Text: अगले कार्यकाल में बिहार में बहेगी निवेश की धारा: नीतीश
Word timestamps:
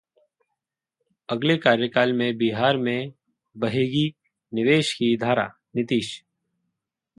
अगले 1.29 1.57
कार्यकाल 1.57 2.13
में 2.13 2.37
बिहार 2.37 2.77
में 2.77 3.11
बहेगी 3.55 4.13
निवेश 4.53 4.93
की 4.93 5.15
धारा: 5.17 5.47
नीतीश 5.75 6.23